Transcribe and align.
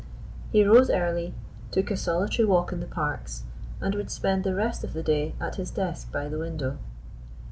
He 0.51 0.63
rose 0.65 0.89
early, 0.89 1.35
took 1.69 1.91
a 1.91 1.95
solitary 1.95 2.47
walk 2.47 2.71
in 2.71 2.79
the 2.79 2.87
parks, 2.87 3.43
and 3.79 3.93
would 3.93 4.09
spend 4.09 4.43
the 4.43 4.55
rest 4.55 4.83
of 4.83 4.93
the 4.93 5.03
day 5.03 5.35
at 5.39 5.57
his 5.57 5.69
desk 5.69 6.11
by 6.11 6.27
the 6.27 6.39
window. 6.39 6.79